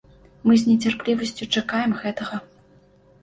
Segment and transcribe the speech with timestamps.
[0.47, 2.39] Мы з нецярплівасцю чакаем гэтага.